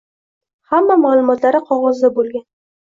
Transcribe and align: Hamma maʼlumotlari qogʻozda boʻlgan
Hamma 0.71 0.97
maʼlumotlari 1.03 1.63
qogʻozda 1.71 2.15
boʻlgan 2.19 2.49